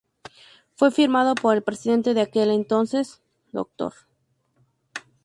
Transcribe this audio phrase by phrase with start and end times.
[0.73, 3.93] Fue firmado por el Presidente de aquel entonces, Dr.